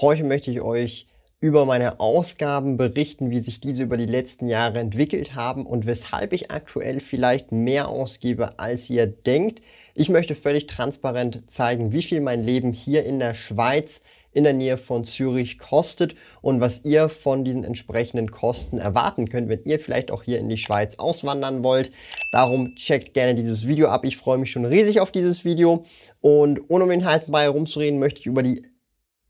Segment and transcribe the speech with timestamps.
[0.00, 1.08] Heute möchte ich euch
[1.40, 6.32] über meine Ausgaben berichten, wie sich diese über die letzten Jahre entwickelt haben und weshalb
[6.32, 9.60] ich aktuell vielleicht mehr ausgebe, als ihr denkt.
[9.94, 14.54] Ich möchte völlig transparent zeigen, wie viel mein Leben hier in der Schweiz in der
[14.54, 19.78] Nähe von Zürich kostet und was ihr von diesen entsprechenden Kosten erwarten könnt, wenn ihr
[19.78, 21.92] vielleicht auch hier in die Schweiz auswandern wollt.
[22.32, 24.06] Darum checkt gerne dieses Video ab.
[24.06, 25.84] Ich freue mich schon riesig auf dieses Video
[26.22, 28.62] und ohne um den heißen Brei herumzureden, möchte ich über die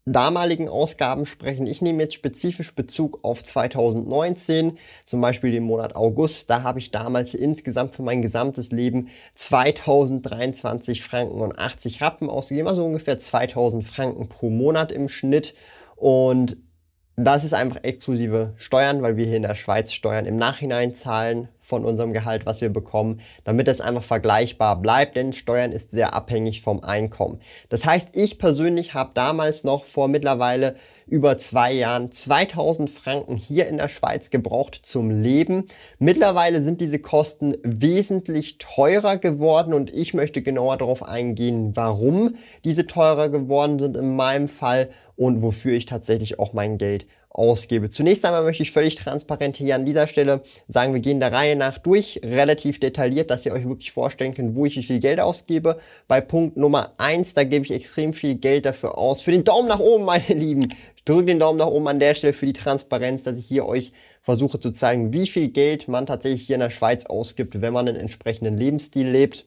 [0.07, 1.67] damaligen Ausgaben sprechen.
[1.67, 6.49] Ich nehme jetzt spezifisch Bezug auf 2019, zum Beispiel den Monat August.
[6.51, 12.69] Da habe ich damals insgesamt für mein gesamtes Leben 2023 Franken und 80 Rappen ausgegeben,
[12.69, 15.55] also ungefähr 2000 Franken pro Monat im Schnitt.
[15.97, 16.57] Und
[17.25, 21.49] das ist einfach exklusive Steuern, weil wir hier in der Schweiz Steuern im Nachhinein zahlen
[21.59, 26.15] von unserem Gehalt, was wir bekommen, damit das einfach vergleichbar bleibt, denn Steuern ist sehr
[26.15, 27.41] abhängig vom Einkommen.
[27.69, 30.77] Das heißt, ich persönlich habe damals noch vor mittlerweile
[31.11, 35.67] über zwei Jahren 2000 Franken hier in der Schweiz gebraucht zum Leben.
[35.99, 42.87] Mittlerweile sind diese Kosten wesentlich teurer geworden und ich möchte genauer darauf eingehen, warum diese
[42.87, 47.91] teurer geworden sind in meinem Fall und wofür ich tatsächlich auch mein Geld ausgebe.
[47.91, 51.57] Zunächst einmal möchte ich völlig transparent hier an dieser Stelle sagen, wir gehen der Reihe
[51.57, 55.21] nach durch, relativ detailliert, dass ihr euch wirklich vorstellen könnt, wo ich wie viel Geld
[55.21, 55.79] ausgebe.
[56.09, 59.23] Bei Punkt Nummer eins, da gebe ich extrem viel Geld dafür aus.
[59.23, 60.67] Für den Daumen nach oben, meine Lieben.
[61.05, 63.93] Drückt den Daumen nach oben an der Stelle für die Transparenz, dass ich hier euch
[64.23, 67.89] versuche zu zeigen, wie viel Geld man tatsächlich hier in der Schweiz ausgibt, wenn man
[67.89, 69.47] einen entsprechenden Lebensstil lebt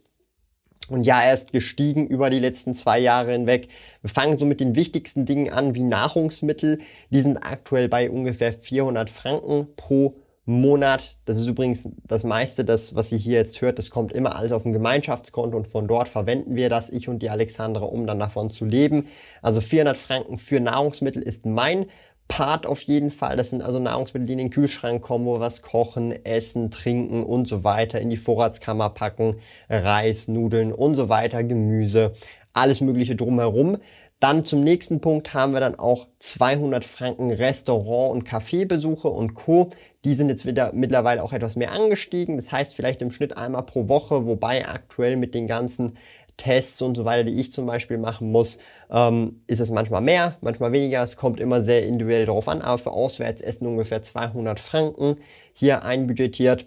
[0.89, 3.69] und ja, er ist gestiegen über die letzten zwei Jahre hinweg.
[4.01, 6.79] Wir fangen so mit den wichtigsten Dingen an, wie Nahrungsmittel.
[7.09, 11.16] Die sind aktuell bei ungefähr 400 Franken pro Monat.
[11.23, 14.51] Das ist übrigens das meiste, das, was ihr hier jetzt hört, das kommt immer alles
[14.51, 18.19] auf ein Gemeinschaftskonto und von dort verwenden wir das, ich und die Alexandra, um dann
[18.19, 19.07] davon zu leben.
[19.41, 21.85] Also 400 Franken für Nahrungsmittel ist mein
[22.28, 23.38] Part auf jeden Fall.
[23.38, 27.23] Das sind also Nahrungsmittel, die in den Kühlschrank kommen, wo wir was kochen, essen, trinken
[27.23, 29.39] und so weiter, in die Vorratskammer packen,
[29.69, 32.13] Reis, Nudeln und so weiter, Gemüse,
[32.53, 33.78] alles Mögliche drumherum.
[34.23, 39.72] Dann zum nächsten Punkt haben wir dann auch 200 Franken Restaurant- und Kaffeebesuche und Co.
[40.06, 42.38] Die sind jetzt wieder mittlerweile auch etwas mehr angestiegen.
[42.38, 45.97] Das heißt vielleicht im Schnitt einmal pro Woche, wobei aktuell mit den ganzen
[46.38, 48.59] Tests und so weiter, die ich zum Beispiel machen muss,
[48.91, 51.03] ähm, ist es manchmal mehr, manchmal weniger.
[51.03, 55.17] Es kommt immer sehr individuell darauf an, aber für Auswärtsessen ungefähr 200 Franken
[55.53, 56.66] hier einbudgetiert.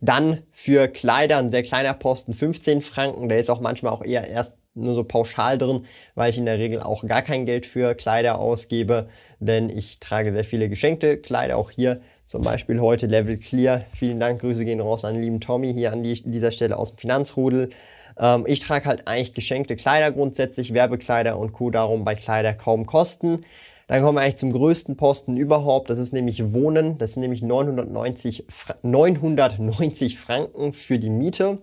[0.00, 3.28] Dann für Kleider ein sehr kleiner Posten 15 Franken.
[3.28, 6.58] Der ist auch manchmal auch eher erst nur so pauschal drin, weil ich in der
[6.58, 9.08] Regel auch gar kein Geld für Kleider ausgebe,
[9.40, 11.56] denn ich trage sehr viele geschenkte Kleider.
[11.56, 13.84] Auch hier zum Beispiel heute Level Clear.
[13.92, 16.98] Vielen Dank, Grüße gehen raus an lieben Tommy hier an die, dieser Stelle aus dem
[16.98, 17.70] Finanzrudel.
[18.18, 21.70] Ähm, ich trage halt eigentlich geschenkte Kleider grundsätzlich, Werbekleider und Co.
[21.70, 23.44] Darum bei Kleider kaum Kosten.
[23.86, 25.88] Dann kommen wir eigentlich zum größten Posten überhaupt.
[25.88, 26.98] Das ist nämlich Wohnen.
[26.98, 28.46] Das sind nämlich 990,
[28.82, 31.62] 990 Franken für die Miete.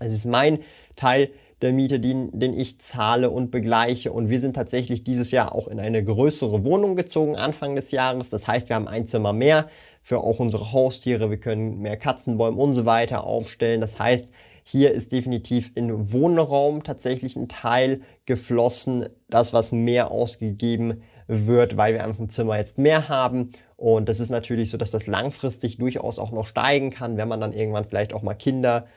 [0.00, 0.58] Das ist mein
[0.96, 1.30] Teil
[1.62, 4.12] der Miete, den, den ich zahle und begleiche.
[4.12, 8.28] Und wir sind tatsächlich dieses Jahr auch in eine größere Wohnung gezogen, Anfang des Jahres.
[8.28, 9.68] Das heißt, wir haben ein Zimmer mehr
[10.02, 11.30] für auch unsere Haustiere.
[11.30, 13.80] Wir können mehr Katzenbäume und so weiter aufstellen.
[13.80, 14.28] Das heißt,
[14.68, 21.94] hier ist definitiv in Wohnraum tatsächlich ein Teil geflossen, das was mehr ausgegeben wird, weil
[21.94, 23.52] wir einfach ein Zimmer jetzt mehr haben.
[23.76, 27.40] Und das ist natürlich so, dass das langfristig durchaus auch noch steigen kann, wenn man
[27.40, 28.88] dann irgendwann vielleicht auch mal Kinder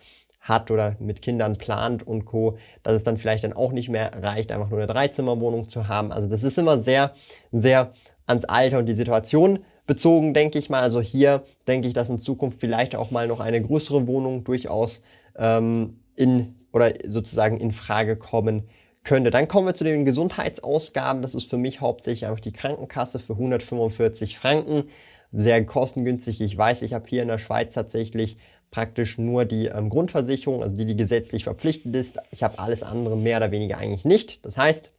[0.41, 4.11] hat oder mit Kindern plant und Co., dass es dann vielleicht dann auch nicht mehr
[4.23, 6.11] reicht, einfach nur eine Dreizimmerwohnung zu haben.
[6.11, 7.13] Also das ist immer sehr,
[7.51, 7.93] sehr
[8.25, 10.81] ans Alter und die Situation bezogen, denke ich mal.
[10.81, 15.03] Also hier denke ich, dass in Zukunft vielleicht auch mal noch eine größere Wohnung durchaus
[15.39, 18.69] ähm, in oder sozusagen in Frage kommen
[19.03, 19.31] könnte.
[19.31, 21.21] Dann kommen wir zu den Gesundheitsausgaben.
[21.21, 24.89] Das ist für mich hauptsächlich einfach die Krankenkasse für 145 Franken.
[25.31, 26.41] Sehr kostengünstig.
[26.41, 28.37] Ich weiß, ich habe hier in der Schweiz tatsächlich
[28.71, 32.17] praktisch nur die ähm, Grundversicherung, also die, die gesetzlich verpflichtet ist.
[32.29, 34.45] Ich habe alles andere mehr oder weniger eigentlich nicht.
[34.45, 34.91] Das heißt,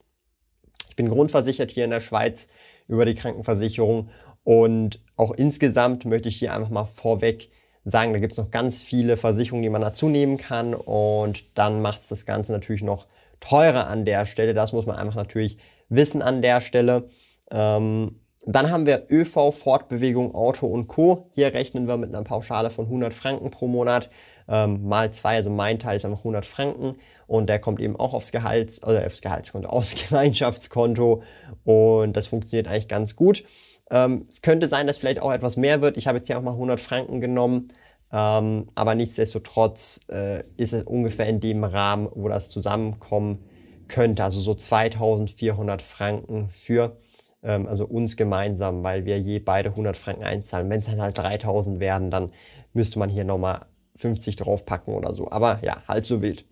[0.89, 2.49] ich bin grundversichert hier in der Schweiz
[2.87, 4.09] über die Krankenversicherung
[4.43, 7.49] und auch insgesamt möchte ich hier einfach mal vorweg
[7.83, 11.81] sagen, da gibt es noch ganz viele Versicherungen, die man dazu nehmen kann und dann
[11.81, 13.07] macht es das Ganze natürlich noch
[13.39, 14.53] teurer an der Stelle.
[14.53, 15.57] Das muss man einfach natürlich
[15.89, 17.09] wissen an der Stelle.
[17.49, 21.29] Ähm, dann haben wir ÖV, Fortbewegung, Auto und Co.
[21.33, 24.09] Hier rechnen wir mit einer Pauschale von 100 Franken pro Monat
[24.47, 26.95] ähm, mal zwei, also mein Teil ist einfach 100 Franken
[27.27, 31.23] und der kommt eben auch aufs Gehalts, oder aufs Gehaltskonto, aufs Gemeinschaftskonto
[31.63, 33.43] und das funktioniert eigentlich ganz gut.
[33.91, 35.97] Ähm, es könnte sein, dass vielleicht auch etwas mehr wird.
[35.97, 37.73] Ich habe jetzt hier auch mal 100 Franken genommen,
[38.11, 43.43] ähm, aber nichtsdestotrotz äh, ist es ungefähr in dem Rahmen, wo das zusammenkommen
[43.89, 44.23] könnte.
[44.23, 46.97] Also so 2400 Franken für
[47.43, 50.69] ähm, also uns gemeinsam, weil wir je beide 100 Franken einzahlen.
[50.69, 52.31] Wenn es dann halt 3000 werden, dann
[52.73, 53.65] müsste man hier nochmal
[53.97, 55.29] 50 draufpacken oder so.
[55.29, 56.45] Aber ja, halb so wild.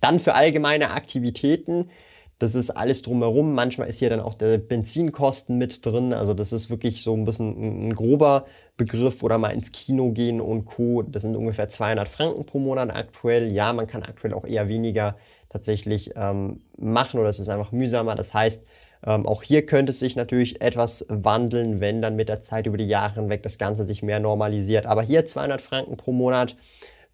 [0.00, 1.90] Dann für allgemeine Aktivitäten.
[2.38, 3.54] Das ist alles drumherum.
[3.54, 6.12] Manchmal ist hier dann auch der Benzinkosten mit drin.
[6.12, 8.46] Also das ist wirklich so ein bisschen ein grober
[8.76, 11.02] Begriff oder mal ins Kino gehen und Co.
[11.02, 13.50] Das sind ungefähr 200 Franken pro Monat aktuell.
[13.50, 15.16] Ja, man kann aktuell auch eher weniger
[15.48, 18.14] tatsächlich ähm, machen oder es ist einfach mühsamer.
[18.14, 18.62] Das heißt,
[19.06, 22.76] ähm, auch hier könnte es sich natürlich etwas wandeln, wenn dann mit der Zeit über
[22.76, 24.84] die Jahre hinweg das Ganze sich mehr normalisiert.
[24.84, 26.56] Aber hier 200 Franken pro Monat.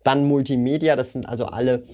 [0.02, 1.84] Dann Multimedia, das sind also alle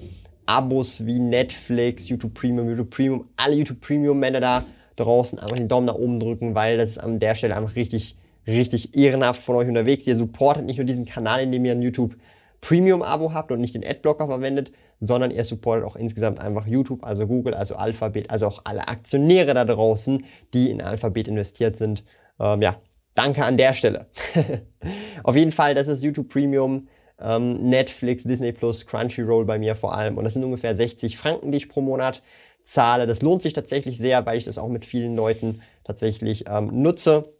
[0.48, 4.64] Abos wie Netflix, YouTube Premium, YouTube Premium, alle YouTube Premium Männer da
[4.96, 8.16] draußen einfach den Daumen nach oben drücken, weil das ist an der Stelle einfach richtig,
[8.46, 10.06] richtig ehrenhaft von euch unterwegs.
[10.06, 12.16] Ihr supportet nicht nur diesen Kanal, indem ihr ein YouTube
[12.62, 17.04] Premium Abo habt und nicht den Adblocker verwendet, sondern ihr supportet auch insgesamt einfach YouTube,
[17.04, 20.24] also Google, also Alphabet, also auch alle Aktionäre da draußen,
[20.54, 22.04] die in Alphabet investiert sind.
[22.40, 22.80] Ähm, ja,
[23.14, 24.06] danke an der Stelle.
[25.22, 26.88] Auf jeden Fall, das ist YouTube Premium
[27.20, 30.18] ähm, Netflix, Disney Plus, Crunchyroll bei mir vor allem.
[30.18, 32.22] Und das sind ungefähr 60 Franken, die ich pro Monat
[32.64, 33.06] zahle.
[33.06, 37.32] Das lohnt sich tatsächlich sehr, weil ich das auch mit vielen Leuten tatsächlich ähm, nutze.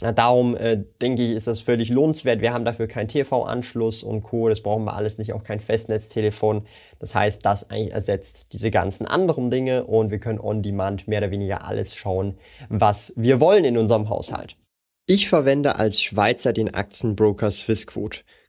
[0.00, 2.42] Darum äh, denke ich, ist das völlig lohnenswert.
[2.42, 4.50] Wir haben dafür keinen TV-Anschluss und Co.
[4.50, 6.66] Das brauchen wir alles nicht, auch kein Festnetztelefon.
[6.98, 11.20] Das heißt, das eigentlich ersetzt diese ganzen anderen Dinge und wir können on demand mehr
[11.20, 12.36] oder weniger alles schauen,
[12.68, 14.56] was wir wollen in unserem Haushalt.
[15.06, 18.20] Ich verwende als Schweizer den Aktienbroker Swissquote.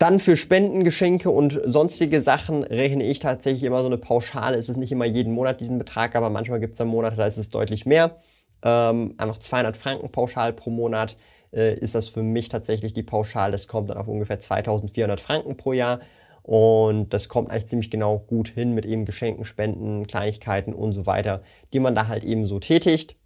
[0.00, 4.56] Dann für Spenden, Geschenke und sonstige Sachen rechne ich tatsächlich immer so eine Pauschale.
[4.56, 7.26] Es ist nicht immer jeden Monat diesen Betrag, aber manchmal gibt es dann Monate, da
[7.26, 8.16] ist es deutlich mehr.
[8.62, 11.18] Ähm, einfach 200 Franken pauschal pro Monat
[11.52, 13.52] äh, ist das für mich tatsächlich die Pauschale.
[13.52, 16.00] Das kommt dann auf ungefähr 2400 Franken pro Jahr.
[16.44, 21.04] Und das kommt eigentlich ziemlich genau gut hin mit eben Geschenken, Spenden, Kleinigkeiten und so
[21.04, 21.42] weiter,
[21.74, 23.16] die man da halt eben so tätigt.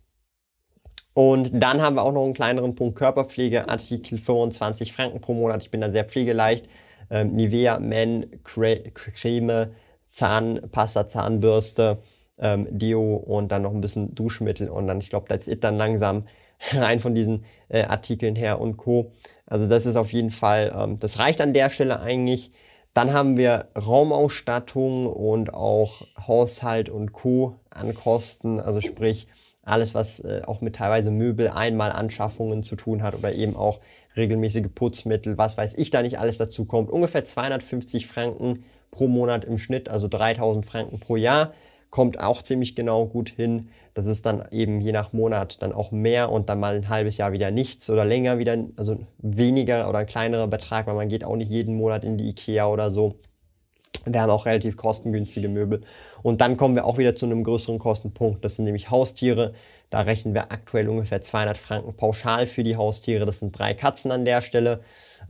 [1.15, 5.63] Und dann haben wir auch noch einen kleineren Punkt Körperpflege, Artikel 25 Franken pro Monat.
[5.63, 6.69] Ich bin da sehr pflegeleicht.
[7.11, 9.69] Ähm, Nivea, Men, Creme,
[10.09, 11.99] Zahnpasta, Zahnbürste,
[12.39, 15.77] ähm, Deo und dann noch ein bisschen Duschmittel und dann, ich glaube, that's it dann
[15.77, 16.27] langsam
[16.73, 19.13] rein von diesen äh, Artikeln her und Co.
[19.47, 22.53] Also das ist auf jeden Fall, ähm, das reicht an der Stelle eigentlich.
[22.93, 27.57] Dann haben wir Raumausstattung und auch Haushalt und Co.
[27.71, 29.27] an Kosten, also sprich
[29.65, 33.81] alles, was äh, auch mit teilweise Möbel, Einmalanschaffungen zu tun hat oder eben auch
[34.17, 36.91] regelmäßige Putzmittel, was weiß ich da nicht alles dazu kommt.
[36.91, 41.53] Ungefähr 250 Franken pro Monat im Schnitt, also 3000 Franken pro Jahr,
[41.91, 43.69] kommt auch ziemlich genau gut hin.
[43.95, 47.19] Das ist dann eben je nach Monat dann auch mehr und dann mal ein halbes
[47.19, 51.25] Jahr wieder nichts oder länger wieder, also weniger oder ein kleinerer Betrag, weil man geht
[51.25, 53.15] auch nicht jeden Monat in die Ikea oder so.
[54.07, 55.83] Wir haben auch relativ kostengünstige Möbel.
[56.25, 58.43] Und dann kommen wir auch wieder zu einem größeren Kostenpunkt.
[58.47, 59.53] Das sind nämlich Haustiere.
[59.91, 63.27] Da rechnen wir aktuell ungefähr 200 Franken pauschal für die Haustiere.
[63.27, 64.81] Das sind drei Katzen an der Stelle.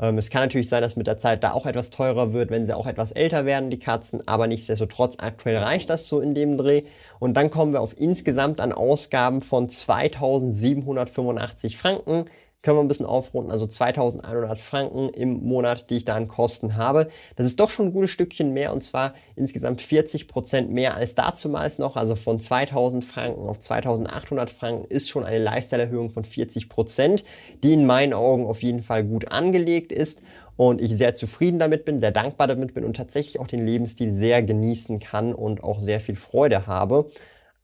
[0.01, 2.65] Ähm, es kann natürlich sein, dass mit der Zeit da auch etwas teurer wird, wenn
[2.65, 4.29] sie auch etwas älter werden, die Katzen.
[4.29, 6.85] Aber nichtsdestotrotz, aktuell reicht das so in dem Dreh.
[7.19, 12.27] Und dann kommen wir auf insgesamt an Ausgaben von 2785 Franken
[12.65, 16.77] können wir ein bisschen aufrunden, also 2100 Franken im Monat, die ich da an Kosten
[16.77, 17.09] habe.
[17.37, 21.15] Das ist doch schon ein gutes Stückchen mehr und zwar insgesamt 40 Prozent mehr als
[21.15, 26.71] dazumals noch, also von 2000 Franken auf 2800 Franken ist schon eine Lifestyle-Erhöhung von 40
[26.71, 27.23] Prozent,
[27.63, 30.23] die in meinen Augen auf jeden Fall gut angelegt ist
[30.57, 34.15] und ich sehr zufrieden damit bin, sehr dankbar damit bin und tatsächlich auch den Lebensstil
[34.15, 37.11] sehr genießen kann und auch sehr viel Freude habe.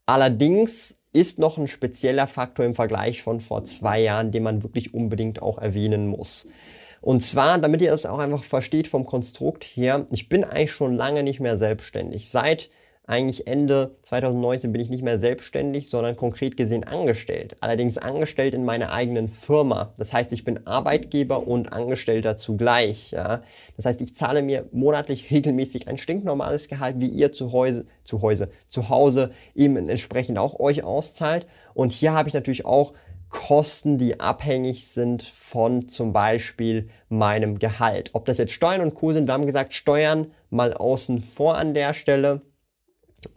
[0.04, 4.95] Allerdings ist noch ein spezieller Faktor im Vergleich von vor zwei Jahren, den man wirklich
[4.95, 6.49] unbedingt auch erwähnen muss.
[7.00, 10.95] Und zwar, damit ihr das auch einfach versteht vom Konstrukt her, ich bin eigentlich schon
[10.95, 12.31] lange nicht mehr selbstständig.
[12.31, 12.71] Seit
[13.11, 17.57] eigentlich Ende 2019 bin ich nicht mehr selbstständig, sondern konkret gesehen angestellt.
[17.61, 19.93] Allerdings angestellt in meiner eigenen Firma.
[19.99, 23.11] Das heißt, ich bin Arbeitgeber und Angestellter zugleich.
[23.11, 23.43] Ja?
[23.76, 28.23] Das heißt, ich zahle mir monatlich regelmäßig ein stinknormales Gehalt, wie ihr zu Hause, zu
[28.23, 31.47] Hause, zu Hause eben entsprechend auch euch auszahlt.
[31.75, 32.93] Und hier habe ich natürlich auch
[33.29, 38.11] Kosten, die abhängig sind von zum Beispiel meinem Gehalt.
[38.12, 39.12] Ob das jetzt Steuern und Co.
[39.12, 42.43] sind, wir haben gesagt, Steuern mal außen vor an der Stelle.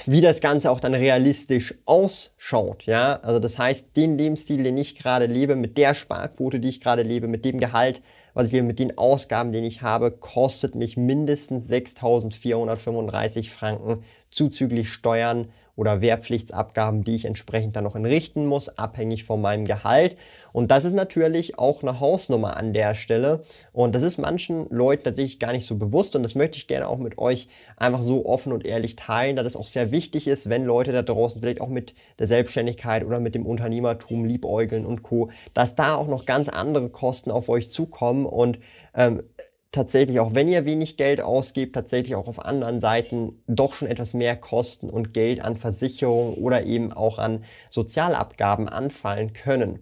[0.07, 2.85] wie das Ganze auch dann realistisch ausschaut.
[2.85, 6.81] Ja, also das heißt, den Lebensstil, den ich gerade lebe, mit der Sparquote, die ich
[6.81, 8.03] gerade lebe, mit dem Gehalt,
[8.35, 14.91] was ich lebe, mit den Ausgaben, den ich habe, kostet mich mindestens 6.435 Franken zuzüglich
[14.91, 20.17] Steuern oder Wehrpflichtsabgaben, die ich entsprechend dann noch entrichten muss, abhängig von meinem Gehalt.
[20.53, 23.45] Und das ist natürlich auch eine Hausnummer an der Stelle.
[23.73, 26.17] Und das ist manchen Leuten tatsächlich gar nicht so bewusst.
[26.17, 29.45] Und das möchte ich gerne auch mit euch einfach so offen und ehrlich teilen, da
[29.45, 33.21] das auch sehr wichtig ist, wenn Leute da draußen vielleicht auch mit der Selbstständigkeit oder
[33.21, 37.71] mit dem Unternehmertum liebäugeln und Co., dass da auch noch ganz andere Kosten auf euch
[37.71, 38.59] zukommen und
[38.97, 39.23] ähm,
[39.73, 44.15] tatsächlich, auch wenn ihr wenig Geld ausgebt, tatsächlich auch auf anderen Seiten doch schon etwas
[44.15, 49.81] mehr Kosten und Geld an Versicherungen oder eben auch an Sozialabgaben anfallen können.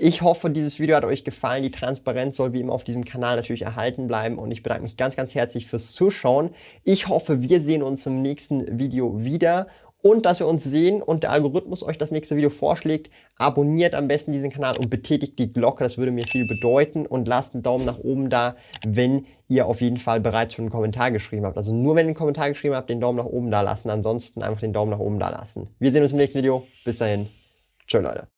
[0.00, 1.64] Ich hoffe, dieses Video hat euch gefallen.
[1.64, 4.96] Die Transparenz soll wie immer auf diesem Kanal natürlich erhalten bleiben und ich bedanke mich
[4.96, 6.50] ganz, ganz herzlich fürs Zuschauen.
[6.84, 9.66] Ich hoffe, wir sehen uns im nächsten Video wieder
[10.08, 13.10] und dass wir uns sehen und der Algorithmus euch das nächste Video vorschlägt.
[13.36, 17.28] Abonniert am besten diesen Kanal und betätigt die Glocke, das würde mir viel bedeuten und
[17.28, 21.10] lasst einen Daumen nach oben da, wenn ihr auf jeden Fall bereits schon einen Kommentar
[21.10, 21.58] geschrieben habt.
[21.58, 24.42] Also nur wenn ihr einen Kommentar geschrieben habt, den Daumen nach oben da lassen, ansonsten
[24.42, 25.68] einfach den Daumen nach oben da lassen.
[25.78, 26.66] Wir sehen uns im nächsten Video.
[26.84, 27.28] Bis dahin.
[27.86, 28.37] Tschö Leute.